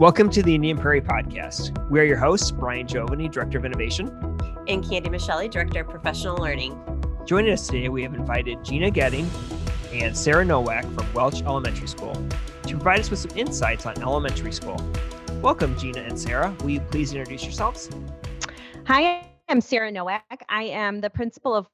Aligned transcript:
Welcome 0.00 0.28
to 0.30 0.42
the 0.42 0.52
Indian 0.52 0.76
Prairie 0.76 1.00
Podcast. 1.00 1.88
We 1.88 2.00
are 2.00 2.02
your 2.02 2.16
hosts, 2.16 2.50
Brian 2.50 2.84
Giovanni, 2.84 3.28
Director 3.28 3.58
of 3.58 3.64
Innovation, 3.64 4.08
and 4.66 4.82
Candy 4.82 5.08
Michelle, 5.08 5.46
Director 5.46 5.82
of 5.82 5.88
Professional 5.88 6.36
Learning. 6.36 6.76
Joining 7.24 7.52
us 7.52 7.68
today, 7.68 7.88
we 7.88 8.02
have 8.02 8.12
invited 8.12 8.64
Gina 8.64 8.90
Getting 8.90 9.30
and 9.92 10.16
Sarah 10.16 10.44
Nowak 10.44 10.84
from 10.94 11.12
Welch 11.12 11.42
Elementary 11.42 11.86
School 11.86 12.12
to 12.64 12.70
provide 12.70 12.98
us 12.98 13.08
with 13.08 13.20
some 13.20 13.38
insights 13.38 13.86
on 13.86 13.96
elementary 14.02 14.50
school. 14.50 14.84
Welcome, 15.40 15.78
Gina 15.78 16.00
and 16.00 16.18
Sarah. 16.18 16.52
Will 16.62 16.70
you 16.70 16.80
please 16.80 17.12
introduce 17.12 17.44
yourselves? 17.44 17.88
Hi, 18.88 19.24
I'm 19.48 19.60
Sarah 19.60 19.92
Nowak. 19.92 20.44
I 20.48 20.64
am 20.64 21.02
the 21.02 21.10
principal 21.10 21.54
of 21.54 21.68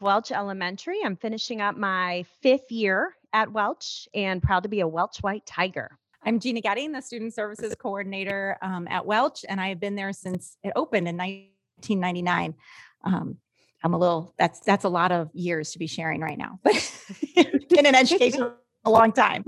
Welch 0.00 0.30
Elementary. 0.30 1.00
I'm 1.04 1.16
finishing 1.16 1.60
up 1.60 1.76
my 1.76 2.24
fifth 2.42 2.70
year 2.70 3.16
at 3.32 3.50
Welch 3.50 4.08
and 4.14 4.40
proud 4.40 4.62
to 4.62 4.68
be 4.68 4.80
a 4.80 4.86
Welch 4.86 5.18
White 5.18 5.44
Tiger. 5.46 5.98
I'm 6.26 6.40
Gina 6.40 6.60
Getting, 6.60 6.90
the 6.90 7.00
Student 7.00 7.34
Services 7.34 7.76
Coordinator 7.78 8.58
um, 8.60 8.88
at 8.90 9.06
Welch, 9.06 9.44
and 9.48 9.60
I 9.60 9.68
have 9.68 9.78
been 9.78 9.94
there 9.94 10.12
since 10.12 10.56
it 10.64 10.72
opened 10.74 11.06
in 11.06 11.16
1999. 11.16 12.54
Um, 13.04 13.36
I'm 13.84 13.94
a 13.94 13.98
little 13.98 14.34
that's 14.36 14.58
that's 14.60 14.82
a 14.82 14.88
lot 14.88 15.12
of 15.12 15.30
years 15.34 15.70
to 15.70 15.78
be 15.78 15.86
sharing 15.86 16.20
right 16.20 16.36
now, 16.36 16.58
but 16.64 16.74
been 17.70 17.86
in 17.86 17.94
education 17.94 18.50
a 18.84 18.90
long 18.90 19.12
time. 19.12 19.44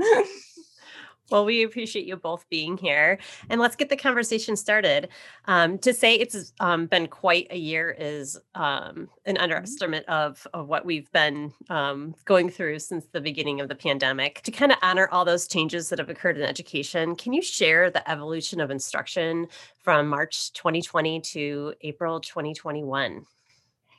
Well, 1.31 1.45
we 1.45 1.63
appreciate 1.63 2.07
you 2.07 2.17
both 2.17 2.49
being 2.49 2.79
here. 2.79 3.19
And 3.51 3.61
let's 3.61 3.77
get 3.77 3.91
the 3.91 3.97
conversation 3.97 4.57
started. 4.57 5.09
Um, 5.45 5.79
to 5.79 5.93
say 5.93 6.15
it's 6.15 6.53
um, 6.61 6.87
been 6.87 7.07
quite 7.07 7.49
a 7.51 7.59
year 7.59 7.95
is 7.99 8.39
um, 8.55 9.09
an 9.27 9.35
mm-hmm. 9.35 9.43
underestimate 9.43 10.07
of, 10.07 10.47
of 10.55 10.69
what 10.69 10.87
we've 10.87 11.11
been 11.13 11.53
um, 11.69 12.15
going 12.25 12.49
through 12.49 12.79
since 12.79 13.07
the 13.13 13.21
beginning 13.21 13.61
of 13.61 13.69
the 13.69 13.75
pandemic. 13.75 14.41
To 14.43 14.51
kind 14.51 14.73
of 14.73 14.79
honor 14.83 15.09
all 15.13 15.25
those 15.25 15.47
changes 15.47 15.91
that 15.91 15.99
have 15.99 16.09
occurred 16.09 16.39
in 16.39 16.45
education, 16.45 17.15
can 17.15 17.33
you 17.33 17.43
share 17.43 17.91
the 17.91 18.09
evolution 18.11 18.61
of 18.61 18.71
instruction 18.71 19.49
from 19.83 20.09
March 20.09 20.53
2020 20.55 21.21
to 21.21 21.75
April 21.83 22.21
2021? 22.21 23.27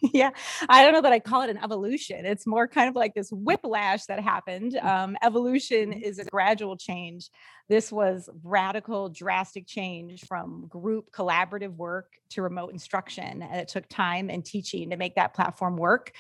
Yeah 0.02 0.32
i 0.70 0.84
don't 0.84 0.94
know 0.94 1.02
that 1.02 1.12
i 1.12 1.20
call 1.20 1.42
it 1.42 1.50
an 1.50 1.58
evolution 1.64 2.26
it's 2.26 2.48
more 2.48 2.68
kind 2.68 2.90
of 2.90 2.96
like 2.96 3.14
this 3.14 3.30
whiplash 3.32 4.06
that 4.06 4.20
happened 4.20 4.74
mm. 4.74 4.86
um, 4.86 5.18
evolution 5.22 5.92
mm-hmm. 5.92 6.02
is 6.02 6.20
a 6.20 6.26
gradual 6.26 6.78
change 6.78 7.30
this 7.68 7.92
was 7.92 8.30
radical 8.44 9.10
drastic 9.10 9.68
change 9.68 10.26
from 10.26 10.68
group 10.68 11.12
collaborative 11.12 11.76
work 11.76 12.14
to 12.30 12.42
remote 12.42 12.72
instruction 12.72 13.42
and 13.42 13.56
it 13.56 13.68
took 13.68 13.88
time 13.90 14.30
and 14.30 14.46
teaching 14.46 14.90
to 14.90 14.98
make 14.98 15.16
that 15.16 15.34
platform 15.34 15.76
work 15.76 16.12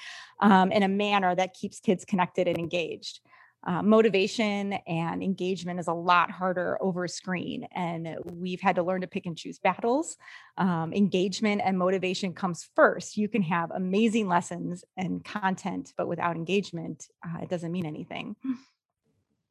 um, 0.42 0.72
in 0.72 0.84
a 0.84 0.88
manner 0.88 1.36
that 1.36 1.54
keeps 1.54 1.80
kids 1.80 2.06
connected 2.06 2.48
and 2.48 2.58
engaged 2.58 3.20
uh, 3.66 3.82
motivation 3.82 4.74
and 4.88 5.22
engagement 5.22 5.80
is 5.80 5.88
a 5.88 5.94
lot 5.94 6.32
harder 6.32 6.78
over 6.82 7.08
screen. 7.08 7.68
And 7.74 8.16
we've 8.26 8.62
had 8.62 8.76
to 8.78 8.84
learn 8.84 9.02
to 9.02 9.08
pick 9.08 9.26
and 9.26 9.38
choose 9.38 9.60
battles. 9.60 10.18
Um, 10.58 10.94
engagement 10.94 11.62
and 11.64 11.78
motivation 11.78 12.34
comes 12.34 12.70
first. 12.76 13.18
You 13.18 13.28
can 13.28 13.42
have 13.42 13.72
amazing 13.72 14.28
lessons 14.28 14.86
and 14.96 15.24
content, 15.24 15.94
but 15.98 16.08
without 16.08 16.36
engagement, 16.36 17.08
uh, 17.26 17.40
it 17.42 17.50
doesn't 17.50 17.72
mean 17.72 17.86
anything. 17.86 18.36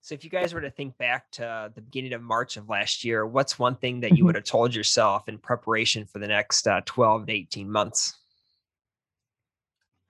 So, 0.01 0.15
if 0.15 0.25
you 0.25 0.31
guys 0.31 0.55
were 0.55 0.63
to 0.63 0.71
think 0.71 0.97
back 0.97 1.31
to 1.33 1.71
the 1.75 1.83
beginning 1.83 2.15
of 2.15 2.23
March 2.23 2.57
of 2.57 2.69
last 2.71 3.05
year, 3.05 3.27
what's 3.27 3.59
one 3.59 3.77
thing 3.77 4.01
that 4.01 4.17
you 4.17 4.25
would 4.25 4.37
mm-hmm. 4.37 4.39
have 4.39 4.45
told 4.45 4.75
yourself 4.75 5.29
in 5.29 5.37
preparation 5.37 6.07
for 6.07 6.19
the 6.19 6.29
next 6.29 6.67
uh, 6.67 6.81
12 6.87 7.27
to 7.27 7.33
18 7.33 7.71
months? 7.71 8.17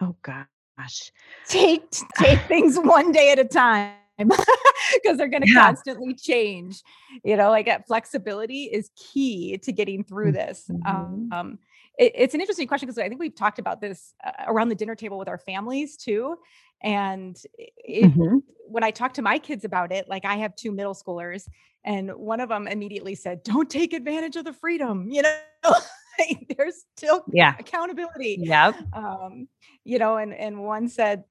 Oh, 0.01 0.15
God 0.23 0.47
gosh, 0.79 1.13
take 1.47 1.91
take 2.19 2.41
things 2.43 2.79
one 2.83 3.13
day 3.13 3.33
at 3.33 3.39
a 3.39 3.45
time 3.45 3.93
because 4.19 5.17
they're 5.17 5.29
going 5.29 5.43
to 5.43 5.53
yeah. 5.53 5.67
constantly 5.67 6.15
change. 6.15 6.83
You 7.25 7.37
know, 7.37 7.51
like 7.51 7.67
that 7.67 7.87
flexibility 7.87 8.65
is 8.65 8.91
key 8.97 9.59
to 9.59 9.73
getting 9.73 10.05
through 10.05 10.33
this. 10.33 10.71
Mm-hmm. 10.71 11.33
Um, 11.33 11.59
it, 11.99 12.13
it's 12.15 12.35
an 12.35 12.41
interesting 12.41 12.67
question 12.67 12.87
because 12.87 12.99
I 12.99 13.09
think 13.09 13.21
we've 13.21 13.35
talked 13.35 13.59
about 13.59 13.81
this 13.81 14.15
uh, 14.25 14.33
around 14.47 14.69
the 14.69 14.75
dinner 14.75 14.95
table 14.95 15.19
with 15.19 15.29
our 15.29 15.39
families 15.39 15.97
too. 15.97 16.37
And 16.83 17.37
it, 17.57 18.05
mm-hmm. 18.05 18.39
when 18.69 18.85
I 18.85 18.91
talk 18.91 19.15
to 19.15 19.23
my 19.23 19.39
kids 19.39 19.65
about 19.65 19.93
it, 19.93 20.09
like 20.09 20.25
I 20.25 20.37
have 20.37 20.55
two 20.55 20.71
middle 20.71 20.95
schoolers, 20.95 21.49
and 21.85 22.11
one 22.13 22.41
of 22.41 22.49
them 22.49 22.69
immediately 22.69 23.15
said, 23.15 23.43
"Don't 23.43 23.69
take 23.69 23.93
advantage 23.93 24.37
of 24.37 24.45
the 24.45 24.53
freedom," 24.53 25.11
you 25.11 25.23
know. 25.23 25.39
there's 26.57 26.85
still 26.97 27.25
yeah 27.33 27.55
accountability. 27.59 28.39
Yeah. 28.41 28.73
Um, 28.93 29.49
you 29.85 29.99
know, 29.99 30.17
and 30.17 30.35
and 30.35 30.63
one 30.63 30.89
said, 30.89 31.25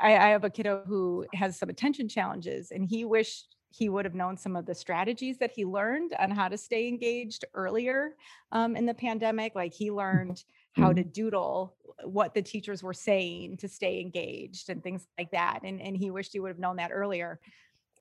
I, 0.00 0.16
I 0.16 0.28
have 0.28 0.44
a 0.44 0.50
kiddo 0.50 0.82
who 0.86 1.26
has 1.34 1.58
some 1.58 1.68
attention 1.68 2.08
challenges, 2.08 2.70
and 2.70 2.84
he 2.84 3.04
wished 3.04 3.56
he 3.70 3.88
would 3.88 4.04
have 4.04 4.14
known 4.14 4.36
some 4.36 4.54
of 4.54 4.66
the 4.66 4.74
strategies 4.74 5.38
that 5.38 5.50
he 5.50 5.64
learned 5.64 6.14
on 6.18 6.30
how 6.30 6.48
to 6.48 6.56
stay 6.56 6.86
engaged 6.86 7.44
earlier 7.54 8.14
um, 8.52 8.76
in 8.76 8.86
the 8.86 8.94
pandemic. 8.94 9.54
Like 9.56 9.74
he 9.74 9.90
learned 9.90 10.44
how 10.74 10.92
to 10.92 11.02
mm-hmm. 11.02 11.10
doodle 11.10 11.74
what 12.04 12.34
the 12.34 12.42
teachers 12.42 12.82
were 12.82 12.94
saying 12.94 13.56
to 13.58 13.68
stay 13.68 14.00
engaged 14.00 14.70
and 14.70 14.82
things 14.82 15.06
like 15.18 15.30
that. 15.32 15.60
And, 15.64 15.80
and 15.80 15.96
he 15.96 16.10
wished 16.10 16.32
he 16.32 16.40
would 16.40 16.48
have 16.48 16.58
known 16.58 16.76
that 16.76 16.90
earlier. 16.92 17.40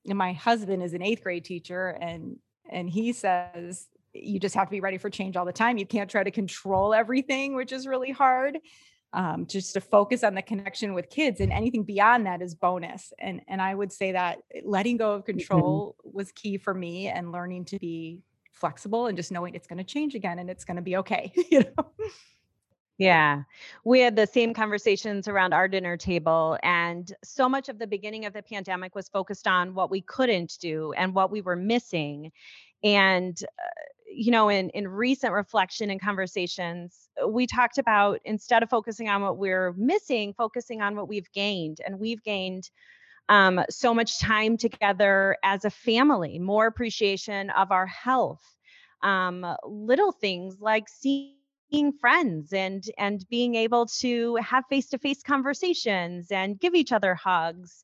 And 0.08 0.18
my 0.18 0.34
husband 0.34 0.84
is 0.84 0.94
an 0.94 1.02
eighth 1.02 1.24
grade 1.24 1.46
teacher 1.46 1.98
and 2.00 2.38
and 2.70 2.90
he 2.90 3.12
says 3.14 3.88
you 4.14 4.40
just 4.40 4.56
have 4.56 4.68
to 4.68 4.72
be 4.72 4.80
ready 4.80 4.98
for 4.98 5.10
change 5.10 5.36
all 5.36 5.46
the 5.46 5.54
time. 5.54 5.78
You 5.78 5.86
can't 5.86 6.10
try 6.10 6.24
to 6.24 6.32
control 6.32 6.94
everything, 6.94 7.56
which 7.56 7.72
is 7.72 7.88
really 7.88 8.12
hard. 8.12 8.60
Um, 9.16 9.46
just 9.46 9.74
to 9.76 9.82
focus 9.82 10.24
on 10.24 10.34
the 10.34 10.42
connection 10.42 10.96
with 10.96 11.08
kids 11.12 11.40
and 11.40 11.52
anything 11.52 11.84
beyond 11.84 12.26
that 12.26 12.42
is 12.42 12.56
bonus. 12.56 13.14
And 13.20 13.42
and 13.48 13.62
I 13.62 13.76
would 13.76 13.92
say 13.92 14.14
that 14.14 14.40
letting 14.64 14.98
go 14.98 15.12
of 15.12 15.22
mm-hmm. 15.22 15.38
control 15.38 15.96
mm-hmm. 16.00 16.18
was 16.18 16.32
key 16.32 16.58
for 16.58 16.74
me 16.74 17.10
and 17.10 17.32
learning 17.32 17.66
to 17.66 17.80
be 17.80 18.22
flexible 18.52 19.06
and 19.06 19.16
just 19.16 19.32
knowing 19.32 19.54
it's 19.54 19.68
going 19.68 19.78
to 19.78 19.84
change 19.84 20.16
again 20.16 20.40
and 20.40 20.50
it's 20.50 20.66
going 20.66 20.78
to 20.78 20.82
be 20.82 20.98
okay. 20.98 21.32
you 21.52 21.60
know. 21.60 21.92
Yeah. 22.98 23.44
We 23.84 24.00
had 24.00 24.16
the 24.16 24.28
same 24.28 24.54
conversations 24.54 25.28
around 25.28 25.54
our 25.54 25.68
dinner 25.68 25.98
table. 25.98 26.58
And 26.64 27.12
so 27.24 27.50
much 27.50 27.70
of 27.70 27.80
the 27.80 27.88
beginning 27.88 28.26
of 28.26 28.34
the 28.34 28.44
pandemic 28.44 28.96
was 28.96 29.10
focused 29.10 29.48
on 29.48 29.74
what 29.74 29.90
we 29.90 30.02
couldn't 30.02 30.58
do 30.60 30.94
and 30.96 31.14
what 31.14 31.32
we 31.32 31.42
were 31.42 31.56
missing. 31.56 32.32
And 32.84 33.38
uh, 33.44 33.66
you 34.16 34.32
know, 34.32 34.50
in, 34.50 34.70
in 34.70 34.88
recent 34.88 35.34
reflection 35.34 35.90
and 35.90 36.02
conversations, 36.02 37.10
uh, 37.22 37.28
we 37.28 37.48
talked 37.48 37.78
about 37.78 38.20
instead 38.26 38.64
of 38.64 38.70
focusing 38.70 39.10
on 39.10 39.22
what 39.22 39.38
we're 39.38 39.74
missing, 39.74 40.34
focusing 40.38 40.82
on 40.82 40.96
what 40.96 41.08
we've 41.08 41.32
gained. 41.34 41.80
And 41.86 42.00
we've 42.00 42.24
gained 42.24 42.70
um, 43.30 43.62
so 43.70 43.94
much 43.94 44.20
time 44.20 44.58
together 44.58 45.38
as 45.44 45.66
a 45.66 45.70
family, 45.70 46.40
more 46.40 46.68
appreciation 46.68 47.50
of 47.52 47.72
our 47.72 47.88
health, 47.88 48.44
um, 49.02 49.46
little 49.66 50.12
things 50.12 50.58
like 50.60 50.88
seeing 50.90 51.34
friends 52.00 52.54
and 52.54 52.84
and 52.98 53.26
being 53.30 53.56
able 53.56 53.88
to 53.88 54.36
have 54.36 54.64
face-to-face 54.70 55.24
conversations 55.24 56.32
and 56.32 56.60
give 56.60 56.76
each 56.76 56.92
other 56.92 57.16
hugs 57.16 57.84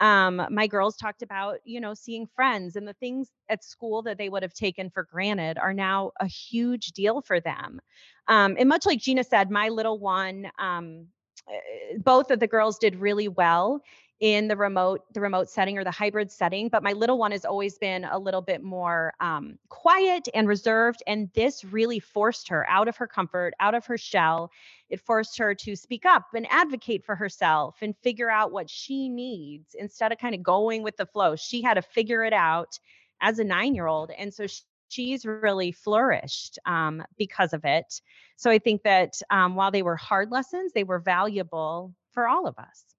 um, 0.00 0.46
my 0.50 0.66
girls 0.66 0.96
talked 0.96 1.22
about 1.22 1.58
you 1.64 1.80
know 1.80 1.94
seeing 1.94 2.26
friends 2.26 2.76
and 2.76 2.86
the 2.86 2.94
things 2.94 3.30
at 3.48 3.64
school 3.64 4.02
that 4.02 4.18
they 4.18 4.28
would 4.28 4.42
have 4.42 4.54
taken 4.54 4.90
for 4.90 5.04
granted 5.04 5.58
are 5.58 5.74
now 5.74 6.12
a 6.20 6.26
huge 6.26 6.88
deal 6.92 7.20
for 7.22 7.40
them. 7.40 7.80
Um, 8.28 8.56
and 8.58 8.68
much 8.68 8.86
like 8.86 9.00
gina 9.00 9.24
said 9.24 9.50
my 9.50 9.68
little 9.68 9.98
one 9.98 10.50
um, 10.58 11.06
eh, 11.48 11.96
both 11.98 12.30
of 12.30 12.40
the 12.40 12.46
girls 12.46 12.78
did 12.78 12.96
really 12.96 13.28
well 13.28 13.80
in 14.20 14.48
the 14.48 14.56
remote 14.56 15.02
the 15.14 15.20
remote 15.20 15.48
setting 15.48 15.78
or 15.78 15.84
the 15.84 15.90
hybrid 15.90 16.30
setting 16.30 16.68
but 16.68 16.82
my 16.82 16.92
little 16.92 17.18
one 17.18 17.30
has 17.30 17.44
always 17.44 17.78
been 17.78 18.04
a 18.04 18.18
little 18.18 18.40
bit 18.40 18.62
more 18.62 19.12
um, 19.20 19.56
quiet 19.68 20.28
and 20.34 20.48
reserved 20.48 21.02
and 21.06 21.30
this 21.34 21.64
really 21.64 22.00
forced 22.00 22.48
her 22.48 22.68
out 22.68 22.88
of 22.88 22.96
her 22.96 23.06
comfort 23.06 23.54
out 23.60 23.74
of 23.74 23.86
her 23.86 23.96
shell. 23.96 24.50
It 24.90 25.00
forced 25.00 25.38
her 25.38 25.54
to 25.54 25.76
speak 25.76 26.04
up 26.04 26.26
and 26.34 26.46
advocate 26.50 27.04
for 27.04 27.14
herself 27.14 27.76
and 27.80 27.96
figure 27.98 28.30
out 28.30 28.52
what 28.52 28.68
she 28.68 29.08
needs 29.08 29.74
instead 29.78 30.12
of 30.12 30.18
kind 30.18 30.34
of 30.34 30.42
going 30.42 30.82
with 30.82 30.96
the 30.96 31.06
flow. 31.06 31.36
She 31.36 31.62
had 31.62 31.74
to 31.74 31.82
figure 31.82 32.24
it 32.24 32.32
out 32.32 32.78
as 33.20 33.38
a 33.38 33.44
nine 33.44 33.74
year 33.74 33.86
old 33.86 34.10
and 34.10 34.32
so 34.34 34.46
she, 34.46 34.62
she's 34.88 35.26
really 35.26 35.70
flourished 35.70 36.58
um, 36.66 37.04
because 37.16 37.52
of 37.52 37.64
it. 37.64 38.00
So 38.36 38.50
i 38.50 38.58
think 38.58 38.82
that 38.82 39.20
um, 39.30 39.54
while 39.54 39.70
they 39.70 39.82
were 39.82 39.96
hard 39.96 40.30
lessons 40.30 40.72
they 40.72 40.84
were 40.84 40.98
valuable 40.98 41.94
for 42.12 42.26
all 42.26 42.46
of 42.46 42.58
us 42.58 42.97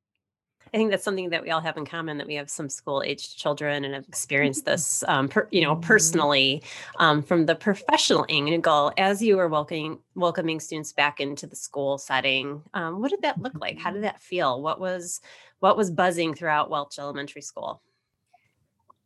I 0.73 0.77
think 0.77 0.91
that's 0.91 1.03
something 1.03 1.29
that 1.29 1.41
we 1.41 1.49
all 1.51 1.61
have 1.61 1.77
in 1.77 1.85
common 1.85 2.17
that 2.17 2.27
we 2.27 2.35
have 2.35 2.49
some 2.49 2.69
school 2.69 3.01
aged 3.03 3.37
children 3.37 3.83
and 3.83 3.93
have 3.93 4.07
experienced 4.07 4.65
this, 4.65 5.03
um, 5.07 5.27
per, 5.27 5.47
you 5.51 5.61
know, 5.61 5.73
mm-hmm. 5.73 5.87
personally 5.87 6.63
um, 6.97 7.23
from 7.23 7.45
the 7.45 7.55
professional 7.55 8.25
angle. 8.29 8.91
As 8.97 9.21
you 9.21 9.37
were 9.37 9.47
welcoming 9.47 9.99
welcoming 10.15 10.59
students 10.59 10.93
back 10.93 11.19
into 11.19 11.47
the 11.47 11.55
school 11.55 11.97
setting, 11.97 12.61
um, 12.73 13.01
what 13.01 13.09
did 13.09 13.21
that 13.23 13.41
look 13.41 13.53
like? 13.59 13.79
How 13.79 13.89
did 13.89 13.97
mm-hmm. 13.97 14.03
that 14.03 14.21
feel? 14.21 14.61
What 14.61 14.79
was 14.79 15.21
what 15.59 15.75
was 15.75 15.89
buzzing 15.91 16.35
throughout 16.35 16.69
Welch 16.69 16.99
Elementary 16.99 17.41
School? 17.41 17.81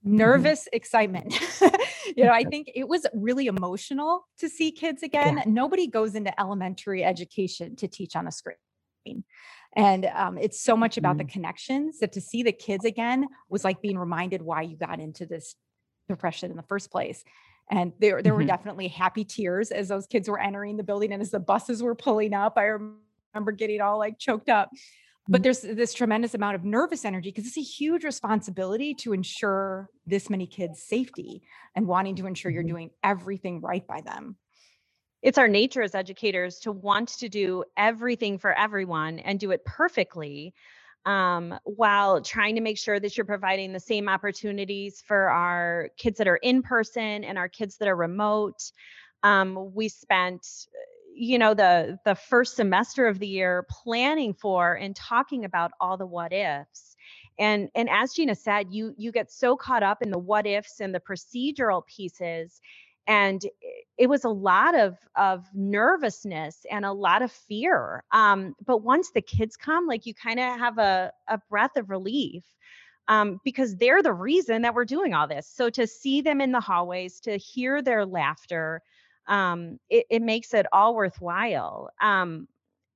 Mm-hmm. 0.06 0.18
Nervous 0.18 0.68
excitement. 0.74 1.40
you 2.16 2.26
know, 2.26 2.32
I 2.32 2.44
think 2.50 2.72
it 2.76 2.88
was 2.88 3.06
really 3.14 3.48
emotional 3.48 4.28
to 4.40 4.50
see 4.50 4.72
kids 4.72 5.02
again. 5.02 5.38
Yeah. 5.38 5.44
Nobody 5.48 5.88
goes 5.88 6.16
into 6.16 6.38
elementary 6.40 7.04
education 7.04 7.78
to 7.78 7.88
teach 7.88 8.16
on 8.16 8.28
a 8.28 8.32
screen 8.32 8.56
and 9.76 10.06
um, 10.06 10.38
it's 10.38 10.62
so 10.62 10.78
much 10.78 10.98
about 10.98 11.16
mm. 11.16 11.20
the 11.20 11.26
connections 11.26 12.00
that 12.00 12.12
to 12.14 12.22
see 12.22 12.44
the 12.44 12.52
kids 12.52 12.86
again 12.86 13.28
was 13.50 13.64
like 13.64 13.82
being 13.82 13.98
reminded 13.98 14.42
why 14.42 14.62
you 14.62 14.78
got 14.78 15.00
into 15.00 15.26
this 15.26 15.56
profession 16.08 16.52
in 16.52 16.58
the 16.58 16.64
first 16.64 16.92
place. 16.92 17.24
And 17.72 17.94
there, 18.00 18.22
there 18.22 18.34
Mhm. 18.34 18.38
were 18.38 18.44
definitely 18.44 18.88
happy 18.90 19.24
tears 19.24 19.72
as 19.72 19.88
those 19.88 20.06
kids 20.06 20.30
were 20.30 20.40
entering 20.40 20.78
the 20.78 20.84
building 20.84 21.12
and 21.14 21.22
as 21.22 21.32
the 21.32 21.40
buses 21.40 21.82
were 21.82 21.96
pulling 21.96 22.34
up. 22.34 22.58
I 22.58 22.64
remember 23.34 23.52
getting 23.56 23.82
all 23.82 23.98
like 23.98 24.20
choked 24.20 24.50
up. 24.50 24.70
But 25.30 25.40
Mhm. 25.40 25.44
there's 25.44 25.62
this 25.62 25.94
tremendous 25.94 26.34
amount 26.34 26.56
of 26.56 26.66
nervous 26.66 27.06
energy 27.06 27.32
because 27.32 27.48
it's 27.48 27.58
a 27.58 27.62
huge 27.62 28.04
responsibility 28.04 28.94
to 28.96 29.14
ensure 29.14 29.90
this 30.06 30.30
many 30.30 30.46
kids' 30.46 30.84
safety 30.84 31.42
and 31.76 31.88
wanting 31.88 32.16
to 32.18 32.28
ensure 32.28 32.52
you're 32.52 32.64
Mhm. 32.64 32.68
doing 32.68 32.92
everything 33.02 33.62
right 33.62 33.88
by 33.88 34.02
them. 34.02 34.38
It's 35.24 35.38
our 35.38 35.48
nature 35.48 35.82
as 35.82 35.96
educators 35.96 36.60
to 36.60 36.72
want 36.72 37.08
to 37.08 37.30
do 37.30 37.64
everything 37.78 38.38
for 38.38 38.54
everyone 38.54 39.20
and 39.20 39.40
do 39.40 39.52
it 39.52 39.64
perfectly 39.66 40.54
um, 41.06 41.58
while 41.64 42.22
trying 42.22 42.56
to 42.56 42.62
make 42.62 42.78
sure 42.78 43.00
that 43.00 43.18
you're 43.18 43.26
providing 43.26 43.72
the 43.72 43.80
same 43.80 44.10
opportunities 44.10 45.02
for 45.06 45.30
our 45.30 45.90
kids 45.98 46.18
that 46.18 46.28
are 46.28 46.38
in 46.38 46.62
person 46.62 47.24
and 47.24 47.38
our 47.38 47.48
kids 47.48 47.78
that 47.78 47.88
are 47.88 47.96
remote. 47.96 48.72
Um, 49.24 49.74
we 49.74 49.88
spent 49.90 50.46
you 51.16 51.38
know 51.38 51.54
the 51.54 52.00
the 52.06 52.16
first 52.16 52.56
semester 52.56 53.08
of 53.08 53.20
the 53.20 53.28
year 53.28 53.66
planning 53.70 54.34
for 54.34 54.74
and 54.74 54.96
talking 54.96 55.46
about 55.46 55.72
all 55.80 55.96
the 55.96 56.06
what 56.06 56.34
ifs. 56.34 56.96
And 57.40 57.70
and 57.76 57.90
as 57.90 58.14
gina 58.14 58.36
said 58.36 58.68
you 58.72 58.94
you 58.98 59.12
get 59.12 59.32
so 59.32 59.56
caught 59.56 59.84
up 59.84 60.02
in 60.02 60.10
the 60.10 60.18
what 60.18 60.48
ifs 60.48 60.80
and 60.80 60.94
the 60.94 61.00
procedural 61.00 61.86
pieces 61.86 62.60
and 63.08 63.46
it 63.98 64.08
was 64.08 64.24
a 64.24 64.30
lot 64.30 64.76
of 64.76 64.98
of 65.16 65.46
nervousness 65.54 66.66
and 66.72 66.86
a 66.86 66.92
lot 66.92 67.22
of 67.22 67.32
fear 67.32 68.04
um, 68.12 68.56
but 68.66 68.84
once 68.84 69.12
the 69.12 69.22
kids 69.22 69.56
come 69.56 69.88
like 69.88 70.06
you 70.06 70.14
kind 70.14 70.40
of 70.40 70.58
have 70.60 70.78
a, 70.78 71.12
a 71.28 71.38
breath 71.50 71.76
of 71.78 71.90
relief 71.90 72.44
um, 73.08 73.40
because 73.44 73.76
they're 73.76 74.02
the 74.02 74.14
reason 74.14 74.62
that 74.62 74.74
we're 74.74 74.86
doing 74.86 75.14
all 75.14 75.28
this. 75.28 75.46
So 75.46 75.70
to 75.72 75.86
see 75.86 76.22
them 76.22 76.40
in 76.40 76.54
the 76.54 76.62
hallways 76.62 77.20
to 77.22 77.36
hear 77.36 77.82
their 77.82 78.06
laughter 78.06 78.82
um, 79.28 79.80
it, 79.90 80.06
it 80.10 80.22
makes 80.22 80.54
it 80.54 80.66
all 80.72 80.96
worthwhile. 80.96 81.90
Um, 82.02 82.48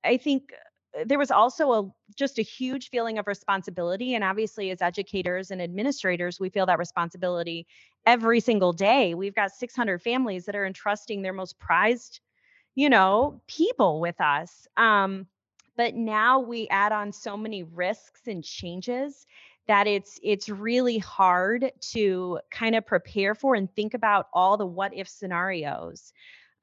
i 0.04 0.18
think 0.18 0.54
uh, 0.98 1.04
there 1.06 1.18
was 1.18 1.32
also 1.32 1.72
a 1.74 1.92
just 2.18 2.40
a 2.40 2.42
huge 2.42 2.90
feeling 2.90 3.18
of 3.18 3.28
responsibility 3.28 4.16
and 4.16 4.24
obviously 4.24 4.72
as 4.72 4.82
educators 4.82 5.52
and 5.52 5.62
administrators 5.62 6.40
we 6.40 6.50
feel 6.50 6.66
that 6.66 6.80
responsibility 6.80 7.66
every 8.06 8.40
single 8.40 8.74
day. 8.74 9.14
We've 9.14 9.36
got 9.36 9.52
600 9.52 10.02
families 10.02 10.46
that 10.46 10.56
are 10.56 10.66
entrusting 10.66 11.22
their 11.22 11.34
most 11.34 11.60
prized, 11.60 12.20
you 12.76 12.90
know, 12.90 13.42
people 13.48 14.00
with 14.00 14.20
us. 14.20 14.68
Um, 14.78 15.28
but 15.76 15.94
now 15.94 16.40
we 16.40 16.68
add 16.70 16.92
on 16.92 17.12
so 17.12 17.38
many 17.38 17.64
risks 17.64 18.22
and 18.28 18.44
changes 18.44 19.28
that 19.68 19.86
it's 19.86 20.20
it's 20.24 20.50
really 20.50 20.98
hard 20.98 21.72
to 21.82 22.40
kind 22.50 22.76
of 22.76 22.86
prepare 22.86 23.36
for 23.36 23.54
and 23.54 23.72
think 23.76 23.94
about 23.94 24.28
all 24.34 24.58
the 24.58 24.66
what 24.66 24.94
if 24.96 25.08
scenarios 25.08 26.14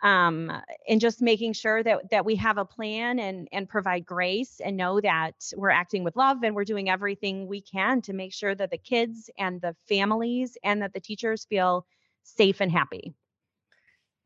um, 0.02 0.52
and 0.88 1.00
just 1.00 1.22
making 1.22 1.52
sure 1.52 1.82
that 1.82 2.10
that 2.10 2.24
we 2.24 2.36
have 2.36 2.58
a 2.58 2.64
plan 2.64 3.18
and 3.18 3.48
and 3.52 3.68
provide 3.68 4.04
grace 4.04 4.60
and 4.62 4.76
know 4.76 5.00
that 5.00 5.34
we're 5.56 5.70
acting 5.70 6.04
with 6.04 6.16
love 6.16 6.42
and 6.42 6.54
we're 6.54 6.64
doing 6.64 6.90
everything 6.90 7.46
we 7.46 7.60
can 7.60 8.02
to 8.02 8.12
make 8.12 8.32
sure 8.32 8.54
that 8.54 8.70
the 8.70 8.78
kids 8.78 9.30
and 9.38 9.60
the 9.60 9.74
families 9.88 10.56
and 10.62 10.82
that 10.82 10.92
the 10.92 11.00
teachers 11.00 11.44
feel 11.44 11.86
safe 12.22 12.60
and 12.60 12.72
happy. 12.72 13.14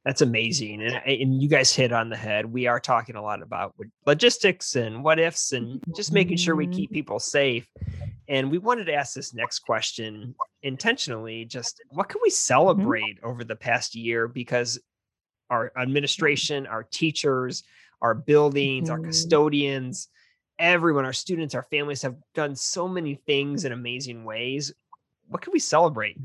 That's 0.05 0.23
amazing. 0.23 0.83
And, 0.83 0.95
and 1.05 1.43
you 1.43 1.49
guys 1.49 1.75
hit 1.75 1.93
on 1.93 2.09
the 2.09 2.17
head. 2.17 2.47
We 2.47 2.67
are 2.67 2.81
talking 2.81 3.17
a 3.17 3.23
lot 3.23 3.43
about 3.43 3.75
logistics 4.07 4.75
and 4.75 5.05
what 5.05 5.19
ifs 5.19 5.53
and 5.53 5.83
just 5.95 6.13
making 6.13 6.39
sure 6.39 6.57
we 6.57 6.67
Mhm. 6.67 6.73
keep 6.73 6.93
people 6.93 7.19
safe. 7.19 7.69
And 8.27 8.51
we 8.51 8.59
wanted 8.59 8.85
to 8.87 8.95
ask 8.95 9.15
this 9.15 9.35
next 9.35 9.59
question 9.61 10.35
intentionally 10.63 11.45
just 11.45 11.83
what 11.91 12.09
can 12.09 12.21
we 12.23 12.31
celebrate 12.31 13.19
over 13.23 13.45
the 13.45 13.57
past 13.57 13.95
year? 13.95 14.29
Because 14.29 14.79
our 15.51 15.73
administration, 15.77 16.67
our 16.67 16.85
teachers, 16.85 17.63
our 18.03 18.15
buildings, 18.15 18.91
our 18.91 18.99
Mhm. 18.99 19.07
custodians, 19.07 20.09
everyone, 20.59 21.05
our 21.05 21.13
students, 21.13 21.55
our 21.55 21.65
families 21.65 22.03
have 22.03 22.17
done 22.35 22.55
so 22.55 22.89
many 22.89 23.15
things 23.15 23.65
in 23.65 23.73
amazing 23.73 24.25
ways. 24.25 24.73
What 25.29 25.43
can 25.43 25.53
we 25.53 25.59
celebrate? 25.59 26.17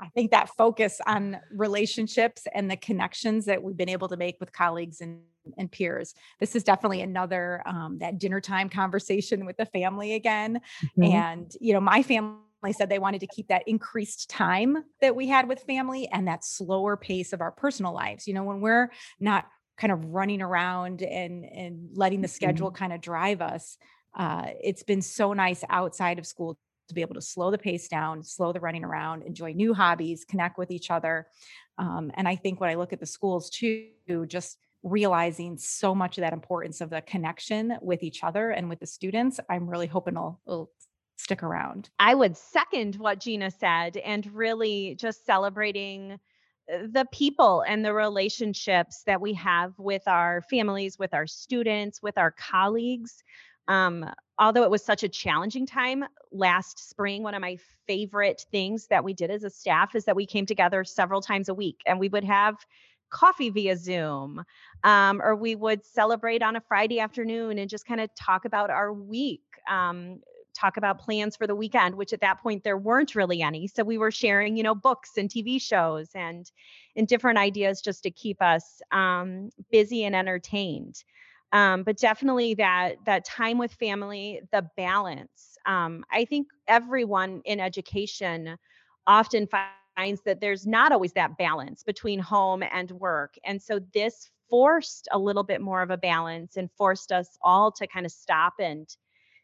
I 0.00 0.08
think 0.14 0.30
that 0.30 0.48
focus 0.56 1.00
on 1.06 1.40
relationships 1.50 2.46
and 2.54 2.70
the 2.70 2.76
connections 2.76 3.46
that 3.46 3.62
we've 3.62 3.76
been 3.76 3.88
able 3.88 4.08
to 4.08 4.16
make 4.16 4.36
with 4.40 4.52
colleagues 4.52 5.00
and, 5.00 5.22
and 5.56 5.70
peers. 5.70 6.14
This 6.38 6.54
is 6.54 6.62
definitely 6.62 7.00
another 7.00 7.62
um, 7.66 7.98
that 7.98 8.18
dinner 8.18 8.40
time 8.40 8.68
conversation 8.68 9.44
with 9.44 9.56
the 9.56 9.66
family 9.66 10.14
again. 10.14 10.60
Mhm. 10.98 11.12
And, 11.12 11.56
you 11.60 11.72
know, 11.72 11.80
my 11.80 12.02
family 12.02 12.38
said 12.72 12.88
they 12.88 12.98
wanted 12.98 13.20
to 13.20 13.26
keep 13.26 13.48
that 13.48 13.66
increased 13.66 14.28
time 14.28 14.84
that 15.00 15.14
we 15.14 15.28
had 15.28 15.48
with 15.48 15.60
family 15.60 16.08
and 16.08 16.26
that 16.26 16.44
slower 16.44 16.96
pace 16.96 17.32
of 17.32 17.40
our 17.40 17.52
personal 17.52 17.92
lives. 17.92 18.26
You 18.26 18.34
know, 18.34 18.44
when 18.44 18.60
we're 18.60 18.90
not 19.20 19.46
kind 19.76 19.92
of 19.92 20.04
running 20.06 20.42
around 20.42 21.02
and 21.02 21.44
and 21.44 21.90
letting 21.94 22.20
the 22.20 22.28
schedule 22.28 22.70
kind 22.70 22.92
of 22.92 23.00
drive 23.00 23.40
us, 23.40 23.78
uh, 24.16 24.46
it's 24.62 24.82
been 24.82 25.02
so 25.02 25.32
nice 25.32 25.62
outside 25.68 26.18
of 26.18 26.26
school 26.26 26.58
to 26.88 26.94
be 26.94 27.02
able 27.02 27.14
to 27.14 27.22
slow 27.22 27.50
the 27.50 27.58
pace 27.58 27.86
down, 27.86 28.22
slow 28.22 28.52
the 28.52 28.60
running 28.60 28.84
around, 28.84 29.22
enjoy 29.22 29.52
new 29.52 29.74
hobbies, 29.74 30.24
connect 30.24 30.58
with 30.58 30.70
each 30.70 30.90
other. 30.90 31.26
Um, 31.76 32.10
and 32.14 32.26
I 32.26 32.34
think 32.34 32.60
when 32.60 32.70
I 32.70 32.74
look 32.74 32.92
at 32.92 33.00
the 33.00 33.06
schools 33.06 33.50
too, 33.50 33.90
just 34.26 34.58
realizing 34.82 35.58
so 35.58 35.94
much 35.94 36.18
of 36.18 36.22
that 36.22 36.32
importance 36.32 36.80
of 36.80 36.90
the 36.90 37.02
connection 37.02 37.76
with 37.82 38.02
each 38.02 38.24
other 38.24 38.50
and 38.50 38.68
with 38.68 38.80
the 38.80 38.86
students, 38.86 39.38
I'm 39.50 39.68
really 39.68 39.86
hoping 39.86 40.14
will, 40.14 40.40
will 40.46 40.70
stick 41.18 41.42
around. 41.42 41.90
I 41.98 42.14
would 42.14 42.36
second 42.36 42.96
what 42.96 43.20
Gina 43.20 43.50
said 43.50 43.96
and 43.98 44.26
really 44.32 44.94
just 44.98 45.26
celebrating 45.26 46.12
uh, 46.72 46.78
the 46.90 47.06
people 47.12 47.64
and 47.66 47.84
the 47.84 47.92
relationships 47.92 49.02
that 49.04 49.20
we 49.20 49.34
have 49.34 49.74
with 49.78 50.06
our 50.06 50.42
families, 50.48 50.98
with 50.98 51.12
our 51.12 51.26
students, 51.26 52.02
with 52.02 52.16
our 52.16 52.30
colleagues. 52.30 53.22
Um, 53.66 54.08
although 54.38 54.62
it 54.62 54.70
was 54.70 54.82
such 54.84 55.02
a 55.02 55.08
challenging 55.08 55.66
time 55.66 56.04
last 56.32 56.88
spring, 56.88 57.22
one 57.22 57.34
of 57.34 57.42
my 57.42 57.58
favorite 57.86 58.46
things 58.50 58.86
that 58.86 59.04
we 59.04 59.12
did 59.12 59.30
as 59.30 59.44
a 59.44 59.50
staff 59.50 59.94
is 59.94 60.04
that 60.06 60.16
we 60.16 60.24
came 60.24 60.46
together 60.46 60.84
several 60.84 61.20
times 61.20 61.48
a 61.48 61.54
week 61.54 61.80
and 61.84 61.98
we 61.98 62.08
would 62.08 62.24
have 62.24 62.56
coffee 63.10 63.50
via 63.50 63.76
Zoom, 63.76 64.44
um, 64.84 65.20
or 65.22 65.34
we 65.34 65.54
would 65.54 65.84
celebrate 65.84 66.42
on 66.42 66.56
a 66.56 66.60
Friday 66.60 67.00
afternoon 67.00 67.58
and 67.58 67.68
just 67.68 67.86
kind 67.86 68.00
of 68.00 68.14
talk 68.14 68.44
about 68.44 68.70
our 68.70 68.92
week. 68.92 69.42
Um, 69.68 70.20
talk 70.58 70.76
about 70.76 70.98
plans 70.98 71.36
for 71.36 71.46
the 71.46 71.54
weekend 71.54 71.94
which 71.94 72.12
at 72.12 72.20
that 72.20 72.40
point 72.40 72.64
there 72.64 72.78
weren't 72.78 73.14
really 73.14 73.42
any. 73.42 73.66
So 73.68 73.84
we 73.84 73.98
were 73.98 74.10
sharing 74.10 74.56
you 74.56 74.62
know 74.62 74.74
books 74.74 75.12
and 75.16 75.28
tv 75.28 75.60
shows 75.60 76.10
and 76.14 76.50
and 76.96 77.06
different 77.06 77.38
ideas 77.38 77.80
just 77.80 78.02
to 78.02 78.10
keep 78.10 78.42
us 78.42 78.80
um, 78.92 79.50
busy 79.70 80.04
and 80.04 80.16
entertained. 80.16 81.02
Um, 81.52 81.82
but 81.82 81.96
definitely 81.96 82.54
that 82.54 82.96
that 83.06 83.24
time 83.24 83.56
with 83.56 83.72
family 83.72 84.42
the 84.52 84.68
balance 84.76 85.56
um, 85.64 86.04
i 86.12 86.26
think 86.26 86.48
everyone 86.66 87.40
in 87.46 87.58
education 87.58 88.58
often 89.06 89.48
finds 89.96 90.22
that 90.22 90.40
there's 90.40 90.66
not 90.66 90.92
always 90.92 91.12
that 91.14 91.36
balance 91.36 91.82
between 91.82 92.20
home 92.20 92.62
and 92.62 92.90
work. 92.92 93.34
And 93.44 93.60
so 93.60 93.80
this 93.92 94.30
forced 94.48 95.08
a 95.10 95.18
little 95.18 95.42
bit 95.42 95.60
more 95.60 95.82
of 95.82 95.90
a 95.90 95.96
balance 95.96 96.56
and 96.56 96.70
forced 96.78 97.10
us 97.10 97.36
all 97.42 97.72
to 97.72 97.86
kind 97.86 98.06
of 98.06 98.12
stop 98.12 98.54
and 98.60 98.88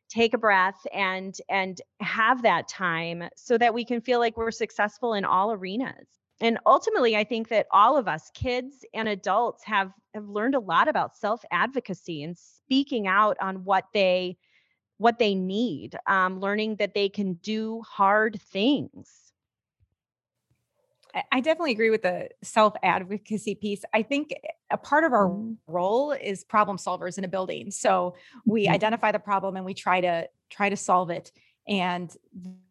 take 0.08 0.34
a 0.34 0.38
breath 0.38 0.87
and 0.92 1.37
and 1.49 1.80
have 2.00 2.42
that 2.42 2.68
time 2.68 3.25
so 3.37 3.58
that 3.58 3.75
we 3.75 3.84
can 3.84 4.00
feel 4.00 4.18
like 4.18 4.37
we're 4.37 4.50
successful 4.50 5.14
in 5.14 5.25
all 5.25 5.52
arenas. 5.52 6.08
And 6.40 6.58
ultimately 6.66 7.16
i 7.16 7.25
think 7.25 7.49
that 7.49 7.66
all 7.70 7.96
of 7.96 8.08
us 8.08 8.30
kids 8.34 8.84
and 8.92 9.08
adults 9.08 9.64
have 9.64 9.92
have 10.14 10.28
learned 10.28 10.54
a 10.54 10.61
lot 10.61 10.88
about 10.88 11.16
self 11.16 11.44
advocacy 11.50 12.23
and 12.23 12.37
speaking 12.37 13.06
out 13.06 13.37
on 13.40 13.64
what 13.64 13.84
they 13.94 14.37
what 14.99 15.18
they 15.18 15.34
need 15.34 15.96
um, 16.06 16.40
learning 16.40 16.76
that 16.76 16.94
they 16.94 17.08
can 17.08 17.34
do 17.34 17.82
hard 17.82 18.40
things 18.40 19.23
I- 21.33 21.40
definitely 21.40 21.73
agree 21.73 21.90
with 21.90 22.02
the 22.02 22.30
self 22.42 22.75
advocacy 22.83 23.54
piece. 23.54 23.85
I 23.92 24.02
think 24.02 24.33
a 24.71 24.76
part 24.78 25.04
of 25.04 25.12
our 25.12 25.28
Mhm. 25.28 25.56
role 25.66 26.12
is 26.12 26.44
problem 26.44 26.76
solvers 26.76 27.18
in 27.18 27.25
a 27.25 27.28
building. 27.28 27.71
So 27.71 28.14
we 28.47 28.68
Mhm. 28.68 28.68
identify 28.68 29.12
the 29.12 29.18
problem 29.18 29.56
and 29.56 29.64
we 29.64 29.75
try 29.75 30.00
to 30.00 30.28
try 30.50 30.68
to 30.68 30.76
solve 30.76 31.11
it. 31.11 31.33
And 31.66 32.14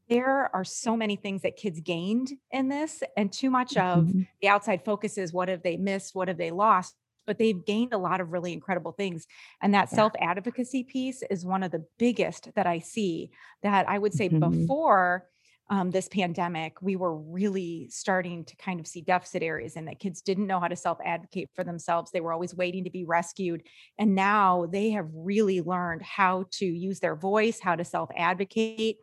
there 0.09 0.53
are 0.55 0.63
so 0.63 0.95
many 0.97 1.15
things 1.15 1.41
that 1.41 1.55
kids 1.55 1.79
gained 1.79 2.33
in 2.51 2.67
this, 2.69 3.01
and 3.17 3.31
too 3.31 3.49
much 3.49 3.77
of 3.77 4.11
Mhm. 4.11 4.27
the 4.41 4.49
outside 4.49 4.83
focus 4.85 5.17
is 5.17 5.33
what 5.33 5.47
have 5.49 5.63
they 5.63 5.77
missed, 5.77 6.13
what 6.13 6.27
have 6.27 6.37
they 6.37 6.51
lost. 6.51 6.95
But 7.25 7.37
they've 7.37 7.63
gained 7.65 7.93
a 7.93 7.97
lot 7.97 8.19
of 8.19 8.33
really 8.33 8.51
incredible 8.51 8.91
things. 8.91 9.25
And 9.61 9.73
that 9.73 9.89
self 9.89 10.11
advocacy 10.19 10.83
piece 10.83 11.23
is 11.29 11.45
one 11.45 11.63
of 11.63 11.71
the 11.71 11.85
biggest 11.97 12.53
that 12.55 12.67
I 12.67 12.79
see 12.79 13.31
that 13.63 13.87
I 13.87 13.97
would 13.97 14.13
say 14.13 14.27
Mhm. 14.29 14.73
before 14.73 15.29
um, 15.73 15.89
this 15.89 16.07
pandemic, 16.07 16.79
we 16.83 16.95
were 16.95 17.17
really 17.17 17.87
starting 17.89 18.45
to 18.45 18.55
kind 18.57 18.79
of 18.79 18.85
see 18.85 19.01
deficit 19.01 19.41
areas 19.41 19.75
and 19.75 19.87
that 19.87 19.97
kids 19.97 20.21
didn't 20.21 20.45
know 20.45 20.59
how 20.59 20.67
to 20.67 20.75
self 20.75 20.99
advocate 21.03 21.49
for 21.55 21.63
themselves. 21.63 22.11
They 22.11 22.21
were 22.21 22.31
always 22.31 22.53
waiting 22.53 22.83
to 22.83 22.91
be 22.91 23.05
rescued. 23.05 23.63
And 23.97 24.13
now 24.13 24.67
they 24.71 24.91
have 24.91 25.07
really 25.11 25.61
learned 25.61 26.03
how 26.03 26.45
to 26.59 26.65
use 26.65 26.99
their 26.99 27.15
voice, 27.15 27.59
how 27.59 27.75
to 27.75 27.83
self 27.83 28.11
advocate. 28.15 28.97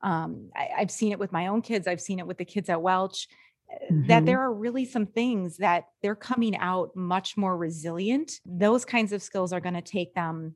Um, 0.00 0.50
I've 0.54 0.92
seen 0.92 1.10
it 1.10 1.18
with 1.18 1.32
my 1.32 1.48
own 1.48 1.60
kids. 1.60 1.88
I've 1.88 2.00
seen 2.00 2.20
it 2.20 2.26
with 2.28 2.38
the 2.38 2.44
kids 2.44 2.68
at 2.68 2.80
Welch. 2.80 3.26
Mm-hmm. 3.90 4.06
That 4.06 4.24
there 4.24 4.38
are 4.38 4.54
really 4.54 4.84
some 4.84 5.06
things 5.06 5.56
that 5.56 5.86
they're 6.02 6.14
coming 6.14 6.56
out 6.56 6.94
much 6.94 7.36
more 7.36 7.56
resilient. 7.56 8.30
Those 8.46 8.84
kinds 8.84 9.12
of 9.12 9.22
skills 9.22 9.52
are 9.52 9.60
going 9.60 9.74
to 9.74 9.82
take 9.82 10.14
them 10.14 10.54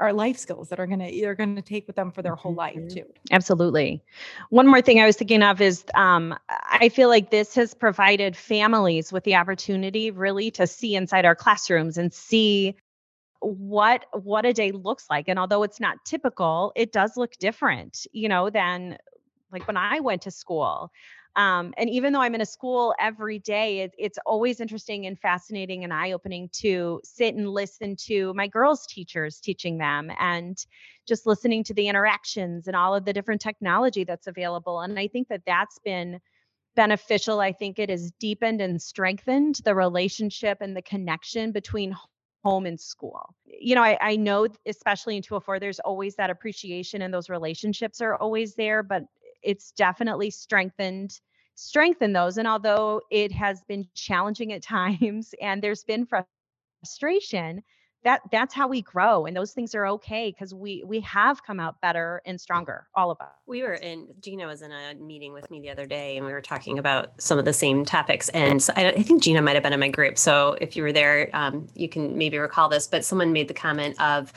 are 0.00 0.12
life 0.12 0.38
skills 0.38 0.68
that 0.68 0.80
are 0.80 0.86
going 0.86 0.98
to 0.98 1.20
they're 1.20 1.34
going 1.34 1.56
to 1.56 1.62
take 1.62 1.86
with 1.86 1.96
them 1.96 2.10
for 2.10 2.22
their 2.22 2.34
whole 2.34 2.54
life 2.54 2.76
mm-hmm. 2.76 2.88
too. 2.88 3.04
Absolutely. 3.30 4.02
One 4.50 4.66
more 4.66 4.82
thing 4.82 5.00
i 5.00 5.06
was 5.06 5.16
thinking 5.16 5.42
of 5.42 5.60
is 5.60 5.84
um, 5.94 6.34
i 6.48 6.88
feel 6.88 7.08
like 7.08 7.30
this 7.30 7.54
has 7.54 7.74
provided 7.74 8.36
families 8.36 9.12
with 9.12 9.24
the 9.24 9.34
opportunity 9.34 10.10
really 10.10 10.50
to 10.52 10.66
see 10.66 10.94
inside 10.94 11.24
our 11.24 11.34
classrooms 11.34 11.98
and 11.98 12.12
see 12.12 12.74
what 13.40 14.06
what 14.12 14.46
a 14.46 14.52
day 14.52 14.72
looks 14.72 15.06
like. 15.10 15.28
And 15.28 15.38
although 15.38 15.62
it's 15.62 15.80
not 15.80 16.04
typical 16.04 16.72
it 16.74 16.92
does 16.92 17.16
look 17.16 17.32
different 17.38 18.06
you 18.12 18.28
know 18.28 18.50
than 18.50 18.98
like 19.52 19.66
when 19.66 19.76
i 19.76 20.00
went 20.00 20.22
to 20.22 20.30
school 20.30 20.90
um, 21.36 21.72
and 21.76 21.88
even 21.88 22.12
though 22.12 22.20
i'm 22.20 22.34
in 22.34 22.40
a 22.40 22.46
school 22.46 22.94
every 22.98 23.38
day 23.38 23.80
it, 23.80 23.92
it's 23.98 24.18
always 24.26 24.60
interesting 24.60 25.06
and 25.06 25.18
fascinating 25.18 25.84
and 25.84 25.92
eye-opening 25.92 26.48
to 26.52 27.00
sit 27.04 27.34
and 27.34 27.48
listen 27.48 27.94
to 27.96 28.32
my 28.34 28.46
girls 28.46 28.86
teachers 28.86 29.38
teaching 29.40 29.78
them 29.78 30.10
and 30.18 30.66
just 31.06 31.26
listening 31.26 31.62
to 31.62 31.74
the 31.74 31.88
interactions 31.88 32.66
and 32.66 32.76
all 32.76 32.94
of 32.94 33.04
the 33.04 33.12
different 33.12 33.40
technology 33.40 34.04
that's 34.04 34.26
available 34.26 34.80
and 34.80 34.98
i 34.98 35.06
think 35.06 35.28
that 35.28 35.42
that's 35.46 35.78
been 35.84 36.18
beneficial 36.74 37.40
i 37.40 37.52
think 37.52 37.78
it 37.78 37.90
has 37.90 38.10
deepened 38.18 38.60
and 38.60 38.82
strengthened 38.82 39.60
the 39.64 39.74
relationship 39.74 40.58
and 40.60 40.76
the 40.76 40.82
connection 40.82 41.52
between 41.52 41.94
home 42.46 42.64
and 42.64 42.78
school. 42.78 43.34
You 43.44 43.74
know, 43.74 43.82
I, 43.82 43.98
I 44.00 44.14
know, 44.14 44.46
especially 44.66 45.16
in 45.16 45.22
204, 45.22 45.58
there's 45.58 45.80
always 45.80 46.14
that 46.14 46.30
appreciation 46.30 47.02
and 47.02 47.12
those 47.12 47.28
relationships 47.28 48.00
are 48.00 48.14
always 48.14 48.54
there, 48.54 48.84
but 48.84 49.02
it's 49.46 49.72
definitely 49.72 50.30
strengthened 50.30 51.20
strengthened 51.54 52.14
those 52.14 52.36
and 52.36 52.46
although 52.46 53.00
it 53.10 53.32
has 53.32 53.62
been 53.66 53.86
challenging 53.94 54.52
at 54.52 54.62
times 54.62 55.34
and 55.40 55.62
there's 55.62 55.84
been 55.84 56.06
frustration 56.82 57.62
that 58.04 58.20
that's 58.30 58.54
how 58.54 58.68
we 58.68 58.82
grow 58.82 59.26
and 59.26 59.36
those 59.36 59.52
things 59.52 59.74
are 59.74 59.86
okay 59.86 60.30
because 60.30 60.54
we 60.54 60.84
we 60.86 61.00
have 61.00 61.42
come 61.42 61.58
out 61.58 61.80
better 61.80 62.22
and 62.24 62.40
stronger 62.40 62.86
all 62.94 63.10
of 63.10 63.20
us. 63.20 63.32
We 63.46 63.62
were 63.62 63.74
in 63.74 64.06
gina 64.20 64.46
was 64.46 64.62
in 64.62 64.70
a 64.70 64.94
meeting 64.94 65.32
with 65.32 65.50
me 65.50 65.60
the 65.60 65.70
other 65.70 65.86
day 65.86 66.16
and 66.16 66.24
we 66.24 66.32
were 66.32 66.40
talking 66.40 66.78
about 66.78 67.20
some 67.20 67.38
of 67.38 67.44
the 67.44 67.52
same 67.52 67.84
topics 67.84 68.28
and 68.28 68.62
so 68.62 68.72
I, 68.76 68.90
I, 68.90 69.02
think 69.02 69.22
gina 69.22 69.42
might 69.42 69.56
have 69.56 69.64
been 69.64 69.72
in 69.72 69.80
my 69.80 69.88
group 69.88 70.18
so 70.18 70.56
if 70.60 70.76
you 70.76 70.84
were 70.84 70.92
there 70.92 71.30
um, 71.32 71.66
you 71.74 71.88
can 71.88 72.16
maybe 72.16 72.38
recall 72.38 72.68
this 72.68 72.86
but 72.86 73.04
someone 73.04 73.32
made 73.32 73.48
the 73.48 73.54
comment 73.54 74.00
of 74.00 74.32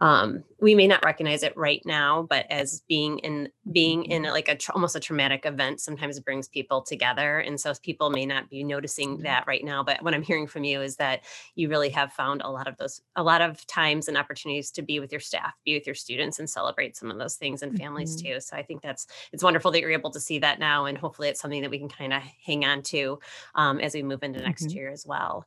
um, 0.00 0.44
we 0.60 0.74
may 0.74 0.86
not 0.86 1.04
recognize 1.04 1.42
it 1.42 1.56
right 1.56 1.82
now 1.84 2.22
but 2.22 2.46
as 2.50 2.82
being 2.88 3.18
in 3.18 3.48
being 3.72 4.04
in 4.04 4.22
like 4.24 4.48
a 4.48 4.56
tra- 4.56 4.74
almost 4.74 4.96
a 4.96 5.00
traumatic 5.00 5.44
event 5.46 5.80
sometimes 5.80 6.18
brings 6.20 6.48
people 6.48 6.82
together 6.82 7.38
and 7.40 7.60
so 7.60 7.72
people 7.82 8.10
may 8.10 8.26
not 8.26 8.48
be 8.50 8.62
noticing 8.62 9.14
mm-hmm. 9.14 9.22
that 9.22 9.46
right 9.46 9.64
now 9.64 9.82
but 9.82 10.02
what 10.02 10.14
i'm 10.14 10.22
hearing 10.22 10.46
from 10.46 10.64
you 10.64 10.80
is 10.80 10.96
that 10.96 11.22
you 11.54 11.68
really 11.68 11.88
have 11.88 12.12
found 12.12 12.42
a 12.42 12.50
lot 12.50 12.68
of 12.68 12.76
those 12.76 13.00
a 13.16 13.22
lot 13.22 13.40
of 13.40 13.66
times 13.66 14.08
and 14.08 14.16
opportunities 14.16 14.70
to 14.70 14.82
be 14.82 15.00
with 15.00 15.12
your 15.12 15.20
staff 15.20 15.54
be 15.64 15.74
with 15.74 15.86
your 15.86 15.94
students 15.94 16.38
and 16.38 16.48
celebrate 16.48 16.96
some 16.96 17.10
of 17.10 17.18
those 17.18 17.36
things 17.36 17.62
and 17.62 17.76
families 17.76 18.16
mm-hmm. 18.16 18.34
too 18.34 18.40
so 18.40 18.56
i 18.56 18.62
think 18.62 18.82
that's 18.82 19.06
it's 19.32 19.44
wonderful 19.44 19.70
that 19.70 19.80
you're 19.80 19.90
able 19.90 20.10
to 20.10 20.20
see 20.20 20.38
that 20.38 20.58
now 20.58 20.84
and 20.84 20.98
hopefully 20.98 21.28
it's 21.28 21.40
something 21.40 21.62
that 21.62 21.70
we 21.70 21.78
can 21.78 21.88
kind 21.88 22.12
of 22.12 22.22
hang 22.44 22.64
on 22.64 22.82
to 22.82 23.18
um, 23.54 23.80
as 23.80 23.94
we 23.94 24.02
move 24.02 24.22
into 24.22 24.40
next 24.40 24.66
mm-hmm. 24.66 24.76
year 24.76 24.90
as 24.90 25.06
well 25.06 25.46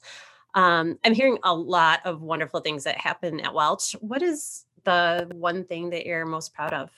um, 0.55 0.98
i'm 1.03 1.13
hearing 1.13 1.38
a 1.43 1.53
lot 1.53 2.00
of 2.05 2.22
wonderful 2.22 2.60
things 2.60 2.83
that 2.83 2.98
happen 2.98 3.39
at 3.39 3.53
welch 3.53 3.93
what 4.01 4.22
is 4.22 4.65
the 4.83 5.29
one 5.33 5.63
thing 5.65 5.91
that 5.91 6.05
you're 6.05 6.25
most 6.25 6.53
proud 6.53 6.74
of? 6.74 6.89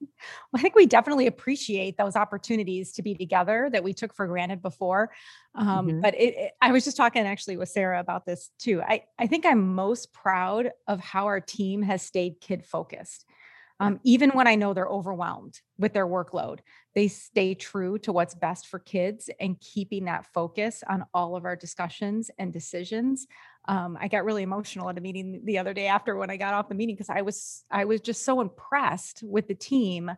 Well, 0.00 0.58
I 0.58 0.60
think 0.60 0.74
we 0.74 0.86
definitely 0.86 1.26
appreciate 1.26 1.96
those 1.96 2.14
opportunities 2.14 2.92
to 2.92 3.02
be 3.02 3.14
together 3.14 3.70
that 3.72 3.82
we 3.82 3.94
took 3.94 4.14
for 4.14 4.26
granted 4.26 4.60
before. 4.60 5.10
Um, 5.54 5.86
mm-hmm. 5.86 6.00
But 6.00 6.14
it, 6.14 6.34
it, 6.36 6.52
I 6.60 6.72
was 6.72 6.84
just 6.84 6.96
talking 6.96 7.26
actually 7.26 7.56
with 7.56 7.70
Sarah 7.70 8.00
about 8.00 8.26
this 8.26 8.50
too. 8.58 8.82
I, 8.82 9.04
I 9.18 9.26
think 9.26 9.46
I'm 9.46 9.74
most 9.74 10.12
proud 10.12 10.70
of 10.86 11.00
how 11.00 11.24
our 11.26 11.40
team 11.40 11.80
has 11.82 12.02
stayed 12.02 12.40
kid 12.40 12.66
focused. 12.66 13.24
Um, 13.80 13.98
even 14.04 14.30
when 14.30 14.46
I 14.46 14.54
know 14.54 14.72
they're 14.72 14.86
overwhelmed 14.86 15.60
with 15.78 15.92
their 15.92 16.06
workload, 16.06 16.60
they 16.94 17.08
stay 17.08 17.54
true 17.54 17.98
to 17.98 18.12
what's 18.12 18.34
best 18.34 18.68
for 18.68 18.78
kids 18.78 19.28
and 19.40 19.60
keeping 19.60 20.04
that 20.04 20.26
focus 20.32 20.84
on 20.88 21.04
all 21.12 21.34
of 21.34 21.44
our 21.44 21.56
discussions 21.56 22.30
and 22.38 22.52
decisions. 22.52 23.26
Um, 23.66 23.98
I 24.00 24.08
got 24.08 24.24
really 24.24 24.42
emotional 24.42 24.88
at 24.90 24.98
a 24.98 25.00
meeting 25.00 25.40
the 25.44 25.58
other 25.58 25.74
day 25.74 25.88
after 25.88 26.14
when 26.16 26.30
I 26.30 26.36
got 26.36 26.54
off 26.54 26.68
the 26.68 26.74
meeting 26.74 26.94
because 26.94 27.10
I 27.10 27.22
was 27.22 27.64
I 27.70 27.84
was 27.84 28.00
just 28.00 28.24
so 28.24 28.40
impressed 28.40 29.22
with 29.24 29.48
the 29.48 29.54
team 29.54 30.10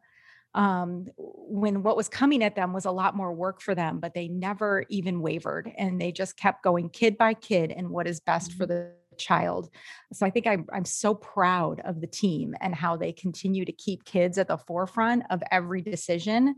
um, 0.55 1.07
when 1.17 1.83
what 1.83 1.97
was 1.97 2.09
coming 2.09 2.43
at 2.43 2.57
them 2.57 2.73
was 2.73 2.87
a 2.87 2.91
lot 2.91 3.15
more 3.15 3.33
work 3.33 3.61
for 3.61 3.75
them, 3.75 4.01
but 4.01 4.15
they 4.15 4.27
never 4.27 4.85
even 4.89 5.21
wavered 5.21 5.71
and 5.77 6.01
they 6.01 6.13
just 6.13 6.37
kept 6.37 6.63
going 6.63 6.89
kid 6.89 7.19
by 7.19 7.35
kid 7.35 7.71
and 7.71 7.91
what 7.91 8.07
is 8.07 8.21
best 8.21 8.53
for 8.53 8.65
mm-hmm. 8.65 8.73
the 8.73 8.93
child. 9.19 9.71
So 10.13 10.27
I 10.27 10.31
think 10.31 10.47
I'm 10.47 10.67
I'm 10.73 10.85
so 10.85 11.15
proud 11.15 11.81
of 11.81 12.01
the 12.01 12.07
team 12.07 12.55
and 12.61 12.75
how 12.75 12.97
they 12.97 13.13
continue 13.13 13.65
to 13.65 13.73
keep 13.73 14.05
kids 14.05 14.39
at 14.39 14.49
the 14.49 14.59
forefront 14.59 15.25
of 15.31 15.43
every 15.51 15.83
decision. 15.83 16.57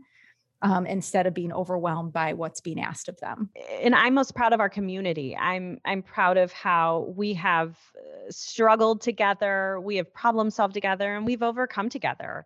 Um, 0.61 0.85
instead 0.85 1.25
of 1.25 1.33
being 1.33 1.53
overwhelmed 1.53 2.11
by 2.11 2.33
what's 2.33 2.59
being 2.59 2.81
asked 2.81 3.07
of 3.07 3.17
them. 3.21 3.49
And 3.81 3.95
I'm 3.95 4.13
most 4.13 4.35
proud 4.35 4.51
of 4.51 4.59
our 4.59 4.67
community. 4.67 5.33
I'm 5.37 5.79
I'm 5.85 6.03
proud 6.03 6.35
of 6.35 6.51
how 6.51 7.13
we 7.15 7.33
have 7.35 7.77
uh, 7.97 8.29
struggled 8.29 8.99
together, 8.99 9.79
we 9.79 9.95
have 9.95 10.13
problem 10.13 10.49
solved 10.49 10.73
together, 10.73 11.15
and 11.15 11.25
we've 11.25 11.43
overcome 11.43 11.87
together. 11.87 12.45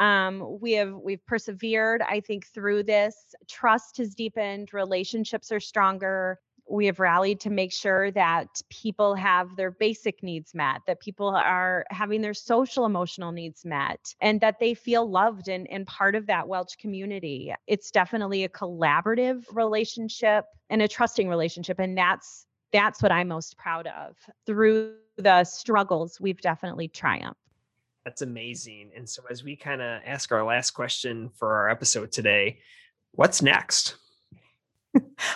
Um, 0.00 0.58
we 0.60 0.72
have 0.72 0.92
we've 0.92 1.24
persevered, 1.24 2.02
I 2.02 2.18
think, 2.18 2.48
through 2.48 2.82
this. 2.82 3.14
Trust 3.48 3.98
has 3.98 4.16
deepened, 4.16 4.74
relationships 4.74 5.52
are 5.52 5.60
stronger 5.60 6.40
we 6.68 6.86
have 6.86 7.00
rallied 7.00 7.40
to 7.40 7.50
make 7.50 7.72
sure 7.72 8.10
that 8.12 8.48
people 8.70 9.14
have 9.14 9.56
their 9.56 9.70
basic 9.70 10.22
needs 10.22 10.54
met, 10.54 10.80
that 10.86 11.00
people 11.00 11.28
are 11.28 11.84
having 11.90 12.22
their 12.22 12.34
social 12.34 12.86
emotional 12.86 13.32
needs 13.32 13.64
met, 13.64 14.14
and 14.20 14.40
that 14.40 14.58
they 14.58 14.74
feel 14.74 15.08
loved 15.08 15.48
and, 15.48 15.68
and 15.70 15.86
part 15.86 16.14
of 16.14 16.26
that 16.26 16.48
Welch 16.48 16.78
community. 16.78 17.52
It's 17.66 17.90
definitely 17.90 18.44
a 18.44 18.48
collaborative 18.48 19.44
relationship 19.52 20.44
and 20.70 20.82
a 20.82 20.88
trusting 20.88 21.28
relationship. 21.28 21.78
And 21.78 21.96
that's 21.96 22.46
that's 22.72 23.02
what 23.02 23.12
I'm 23.12 23.28
most 23.28 23.58
proud 23.58 23.86
of. 23.86 24.16
Through 24.46 24.94
the 25.18 25.44
struggles, 25.44 26.18
we've 26.20 26.40
definitely 26.40 26.88
triumphed. 26.88 27.36
That's 28.04 28.22
amazing. 28.22 28.90
And 28.96 29.08
so 29.08 29.22
as 29.30 29.44
we 29.44 29.56
kind 29.56 29.82
of 29.82 30.00
ask 30.04 30.32
our 30.32 30.42
last 30.42 30.72
question 30.72 31.30
for 31.34 31.54
our 31.54 31.68
episode 31.68 32.10
today, 32.10 32.58
what's 33.12 33.42
next? 33.42 33.96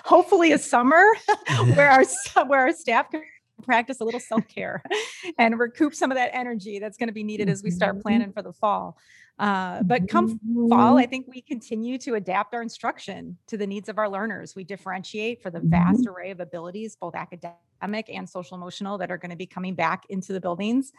Hopefully 0.04 0.52
a 0.52 0.58
summer 0.58 1.04
where 1.74 1.90
our 1.90 2.04
where 2.46 2.60
our 2.60 2.72
staff 2.72 3.10
can 3.10 3.22
practice 3.62 4.00
a 4.00 4.04
little 4.04 4.20
self-care 4.20 4.82
and 5.38 5.58
recoup 5.58 5.94
some 5.94 6.10
of 6.10 6.16
that 6.16 6.30
energy 6.34 6.78
that's 6.78 6.98
going 6.98 7.08
to 7.08 7.12
be 7.12 7.24
needed 7.24 7.48
as 7.48 7.62
we 7.62 7.70
start 7.70 7.94
mm-hmm. 7.94 8.02
planning 8.02 8.32
for 8.32 8.42
the 8.42 8.52
fall. 8.52 8.96
Uh, 9.38 9.82
but 9.82 10.08
come 10.08 10.40
fall, 10.70 10.96
I 10.96 11.04
think 11.04 11.26
we 11.28 11.42
continue 11.42 11.98
to 11.98 12.14
adapt 12.14 12.54
our 12.54 12.62
instruction 12.62 13.36
to 13.48 13.58
the 13.58 13.66
needs 13.66 13.90
of 13.90 13.98
our 13.98 14.08
learners. 14.08 14.56
We 14.56 14.64
differentiate 14.64 15.42
for 15.42 15.50
the 15.50 15.60
vast 15.60 16.00
mm-hmm. 16.00 16.14
array 16.14 16.30
of 16.30 16.40
abilities, 16.40 16.96
both 16.96 17.14
academic 17.14 18.08
and 18.08 18.26
social 18.26 18.56
emotional, 18.56 18.96
that 18.98 19.10
are 19.10 19.18
going 19.18 19.30
to 19.30 19.36
be 19.36 19.46
coming 19.46 19.74
back 19.74 20.04
into 20.08 20.32
the 20.32 20.40
buildings. 20.40 20.92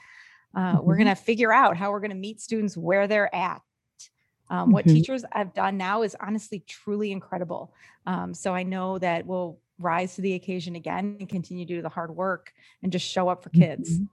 Uh, 0.56 0.78
we're 0.82 0.98
going 0.98 1.08
to 1.08 1.16
figure 1.16 1.52
out 1.52 1.78
how 1.78 1.92
we're 1.92 2.00
going 2.00 2.12
to 2.12 2.16
meet 2.16 2.40
students 2.40 2.78
where 2.78 3.08
they're 3.08 3.34
at 3.34 3.62
um, 4.50 4.60
mm-hmm. 4.60 4.72
What 4.74 4.86
teachers 4.86 5.26
have 5.32 5.54
done 5.54 5.78
now 5.78 6.04
is 6.04 6.16
honestly 6.20 6.64
truly 6.68 7.12
incredible. 7.12 7.74
Um, 8.06 8.34
so 8.34 8.54
I 8.54 8.64
know 8.64 8.98
that 9.00 9.26
we'll 9.26 9.60
rise 9.80 10.16
to 10.16 10.22
the 10.22 10.34
occasion 10.34 10.76
again 10.76 11.18
and 11.20 11.30
continue 11.30 11.66
to 11.66 11.76
do 11.76 11.82
the 11.82 11.90
hard 11.90 12.16
work 12.16 12.54
and 12.82 12.92
just 12.92 13.06
show 13.08 13.30
up 13.30 13.44
for 13.44 13.50
kids. 13.50 13.94
Mm-hmm. 13.94 14.06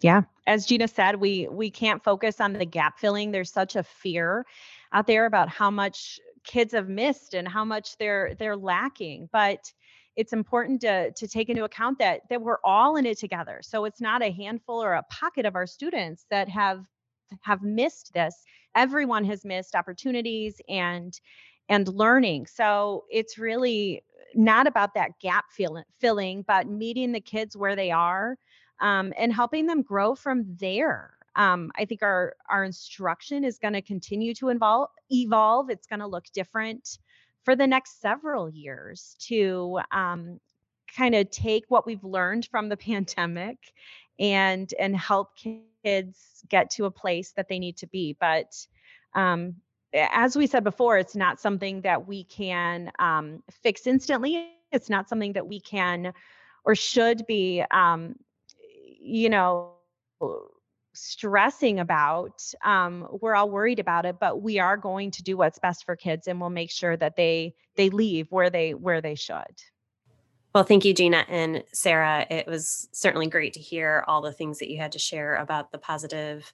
Yeah, 0.00 0.22
as 0.46 0.64
Gina 0.64 0.86
said, 0.86 1.16
we 1.16 1.48
we 1.50 1.70
can't 1.70 2.04
focus 2.04 2.40
on 2.40 2.52
the 2.52 2.64
gap 2.64 3.00
filling. 3.00 3.32
There's 3.32 3.52
such 3.52 3.74
a 3.74 3.82
fear 3.82 4.46
out 4.92 5.08
there 5.08 5.26
about 5.26 5.48
how 5.48 5.70
much 5.72 6.20
kids 6.44 6.72
have 6.72 6.88
missed 6.88 7.34
and 7.34 7.48
how 7.48 7.64
much 7.64 7.96
they're 7.98 8.34
they're 8.38 8.56
lacking, 8.56 9.28
but 9.32 9.72
it's 10.14 10.32
important 10.32 10.82
to 10.82 11.10
to 11.12 11.26
take 11.26 11.48
into 11.48 11.64
account 11.64 11.98
that 11.98 12.20
that 12.30 12.40
we're 12.40 12.58
all 12.62 12.94
in 12.94 13.06
it 13.06 13.18
together. 13.18 13.58
So 13.62 13.86
it's 13.86 14.00
not 14.00 14.22
a 14.22 14.30
handful 14.30 14.80
or 14.80 14.94
a 14.94 15.02
pocket 15.04 15.46
of 15.46 15.56
our 15.56 15.66
students 15.66 16.26
that 16.30 16.48
have 16.48 16.84
have 17.42 17.62
missed 17.62 18.12
this. 18.14 18.44
Everyone 18.74 19.24
has 19.24 19.44
missed 19.44 19.74
opportunities 19.74 20.60
and 20.68 21.18
and 21.70 21.88
learning. 21.88 22.46
So 22.46 23.04
it's 23.10 23.36
really 23.36 24.02
not 24.34 24.66
about 24.66 24.94
that 24.94 25.18
gap 25.20 25.46
fill, 25.50 25.82
filling 26.00 26.42
but 26.46 26.66
meeting 26.66 27.12
the 27.12 27.20
kids 27.20 27.56
where 27.56 27.76
they 27.76 27.90
are 27.90 28.38
um, 28.80 29.12
and 29.18 29.32
helping 29.32 29.66
them 29.66 29.82
grow 29.82 30.14
from 30.14 30.44
there. 30.58 31.14
Um, 31.36 31.70
i 31.76 31.84
think 31.84 32.02
our 32.02 32.34
our 32.50 32.64
instruction 32.64 33.44
is 33.44 33.58
going 33.58 33.74
to 33.74 33.82
continue 33.82 34.34
to 34.34 34.48
evolve 34.48 34.90
evolve. 35.10 35.70
It's 35.70 35.86
going 35.86 36.00
to 36.00 36.06
look 36.06 36.24
different 36.32 36.98
for 37.44 37.54
the 37.54 37.66
next 37.66 38.00
several 38.00 38.50
years 38.50 39.16
to 39.20 39.80
um, 39.92 40.40
kind 40.94 41.14
of 41.14 41.30
take 41.30 41.64
what 41.68 41.86
we've 41.86 42.04
learned 42.04 42.46
from 42.50 42.68
the 42.68 42.76
pandemic 42.88 43.58
and 44.18 44.72
and 44.78 44.96
help 44.96 45.36
kids 45.36 45.62
get 46.48 46.70
to 46.70 46.84
a 46.84 46.90
place 46.90 47.32
that 47.36 47.48
they 47.48 47.58
need 47.58 47.76
to 47.76 47.86
be 47.86 48.16
but 48.20 48.52
um, 49.14 49.54
as 49.94 50.36
we 50.36 50.46
said 50.46 50.64
before, 50.64 50.98
it's 50.98 51.16
not 51.16 51.40
something 51.40 51.80
that 51.82 52.06
we 52.06 52.24
can 52.24 52.92
um, 52.98 53.42
fix 53.62 53.86
instantly. 53.86 54.50
It's 54.70 54.90
not 54.90 55.08
something 55.08 55.32
that 55.32 55.46
we 55.46 55.60
can 55.60 56.12
or 56.64 56.74
should 56.74 57.26
be, 57.26 57.64
um, 57.70 58.16
you 59.00 59.30
know, 59.30 59.72
stressing 60.94 61.80
about. 61.80 62.42
Um, 62.64 63.08
we're 63.22 63.34
all 63.34 63.48
worried 63.48 63.78
about 63.78 64.04
it, 64.04 64.16
but 64.20 64.42
we 64.42 64.58
are 64.58 64.76
going 64.76 65.10
to 65.12 65.22
do 65.22 65.36
what's 65.36 65.58
best 65.58 65.84
for 65.86 65.96
kids, 65.96 66.28
and 66.28 66.40
we'll 66.40 66.50
make 66.50 66.70
sure 66.70 66.96
that 66.96 67.16
they 67.16 67.54
they 67.76 67.88
leave 67.88 68.30
where 68.30 68.50
they 68.50 68.74
where 68.74 69.00
they 69.00 69.14
should. 69.14 69.62
Well, 70.58 70.64
thank 70.64 70.84
you, 70.84 70.92
Gina 70.92 71.24
and 71.28 71.62
Sarah. 71.72 72.26
It 72.28 72.48
was 72.48 72.88
certainly 72.90 73.28
great 73.28 73.52
to 73.52 73.60
hear 73.60 74.02
all 74.08 74.20
the 74.20 74.32
things 74.32 74.58
that 74.58 74.68
you 74.68 74.76
had 74.76 74.90
to 74.90 74.98
share 74.98 75.36
about 75.36 75.70
the 75.70 75.78
positive 75.78 76.52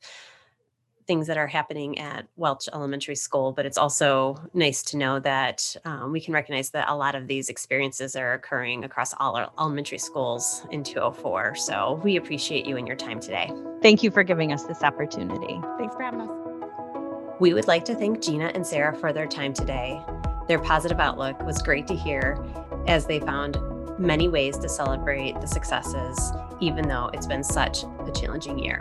things 1.06 1.26
that 1.26 1.38
are 1.38 1.46
happening 1.46 1.98
at 1.98 2.28
Welch 2.36 2.68
Elementary 2.74 3.14
School, 3.14 3.52
but 3.52 3.64
it's 3.64 3.78
also 3.78 4.36
nice 4.52 4.82
to 4.82 4.98
know 4.98 5.20
that 5.20 5.74
um, 5.86 6.12
we 6.12 6.20
can 6.20 6.34
recognize 6.34 6.68
that 6.72 6.90
a 6.90 6.94
lot 6.94 7.14
of 7.14 7.28
these 7.28 7.48
experiences 7.48 8.14
are 8.14 8.34
occurring 8.34 8.84
across 8.84 9.14
all 9.14 9.36
our 9.36 9.50
elementary 9.58 9.96
schools 9.96 10.66
in 10.70 10.84
204. 10.84 11.54
So 11.54 11.98
we 12.04 12.16
appreciate 12.16 12.66
you 12.66 12.76
and 12.76 12.86
your 12.86 12.98
time 12.98 13.20
today. 13.20 13.50
Thank 13.80 14.02
you 14.02 14.10
for 14.10 14.22
giving 14.22 14.52
us 14.52 14.64
this 14.64 14.82
opportunity. 14.82 15.58
Thanks 15.78 15.96
for 15.96 16.02
having 16.02 16.20
us. 16.20 17.40
We 17.40 17.54
would 17.54 17.68
like 17.68 17.86
to 17.86 17.94
thank 17.94 18.20
Gina 18.20 18.52
and 18.54 18.66
Sarah 18.66 18.94
for 18.94 19.14
their 19.14 19.26
time 19.26 19.54
today. 19.54 19.98
Their 20.46 20.58
positive 20.58 21.00
outlook 21.00 21.40
was 21.40 21.62
great 21.62 21.86
to 21.86 21.96
hear 21.96 22.38
as 22.86 23.06
they 23.06 23.18
found 23.18 23.56
many 23.98 24.28
ways 24.28 24.58
to 24.58 24.68
celebrate 24.68 25.40
the 25.40 25.46
successes, 25.46 26.32
even 26.60 26.88
though 26.88 27.10
it's 27.12 27.26
been 27.26 27.44
such 27.44 27.84
a 27.84 28.12
challenging 28.12 28.58
year. 28.58 28.80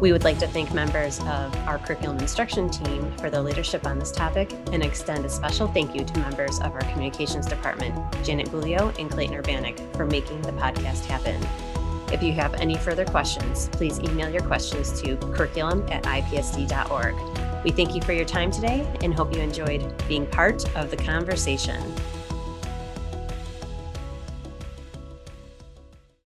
We 0.00 0.10
would 0.10 0.24
like 0.24 0.40
to 0.40 0.48
thank 0.48 0.74
members 0.74 1.20
of 1.20 1.56
our 1.68 1.78
curriculum 1.78 2.18
instruction 2.18 2.68
team 2.68 3.16
for 3.18 3.30
their 3.30 3.40
leadership 3.40 3.86
on 3.86 4.00
this 4.00 4.10
topic 4.10 4.52
and 4.72 4.82
extend 4.82 5.24
a 5.24 5.28
special 5.28 5.68
thank 5.68 5.94
you 5.94 6.04
to 6.04 6.18
members 6.18 6.58
of 6.58 6.72
our 6.72 6.80
communications 6.90 7.46
department, 7.46 7.94
Janet 8.24 8.48
Bulio 8.48 8.98
and 8.98 9.08
Clayton 9.08 9.40
Urbanik, 9.40 9.96
for 9.96 10.04
making 10.04 10.42
the 10.42 10.52
podcast 10.52 11.04
happen. 11.06 11.40
If 12.12 12.20
you 12.20 12.32
have 12.32 12.54
any 12.54 12.76
further 12.76 13.04
questions, 13.04 13.68
please 13.70 14.00
email 14.00 14.28
your 14.28 14.42
questions 14.42 15.00
to 15.02 15.16
curriculum 15.16 15.86
at 15.88 16.02
ipsd.org. 16.02 17.14
We 17.64 17.70
thank 17.70 17.94
you 17.94 18.02
for 18.02 18.12
your 18.12 18.24
time 18.24 18.50
today 18.50 18.84
and 19.02 19.14
hope 19.14 19.32
you 19.34 19.40
enjoyed 19.40 19.94
being 20.08 20.26
part 20.26 20.64
of 20.76 20.90
the 20.90 20.96
conversation. 20.96 21.80